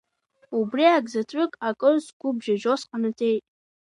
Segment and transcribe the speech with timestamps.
[0.59, 3.43] Убри акзаҵәык акыр сгәы бжьажьо сҟанаҵеит…